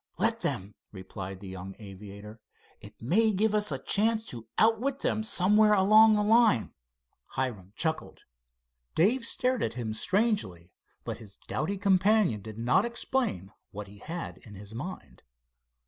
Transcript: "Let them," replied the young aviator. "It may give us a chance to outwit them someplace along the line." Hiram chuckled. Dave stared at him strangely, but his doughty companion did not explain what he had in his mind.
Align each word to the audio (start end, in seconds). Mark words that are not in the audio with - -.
"Let 0.17 0.41
them," 0.41 0.73
replied 0.91 1.41
the 1.41 1.47
young 1.47 1.75
aviator. 1.77 2.39
"It 2.79 2.99
may 2.99 3.31
give 3.31 3.53
us 3.53 3.71
a 3.71 3.77
chance 3.77 4.23
to 4.29 4.47
outwit 4.57 4.97
them 5.01 5.21
someplace 5.21 5.77
along 5.79 6.15
the 6.15 6.23
line." 6.23 6.73
Hiram 7.27 7.73
chuckled. 7.75 8.21
Dave 8.95 9.23
stared 9.23 9.61
at 9.61 9.75
him 9.75 9.93
strangely, 9.93 10.71
but 11.03 11.19
his 11.19 11.37
doughty 11.47 11.77
companion 11.77 12.41
did 12.41 12.57
not 12.57 12.83
explain 12.83 13.51
what 13.69 13.87
he 13.87 13.99
had 13.99 14.39
in 14.39 14.55
his 14.55 14.73
mind. 14.73 15.21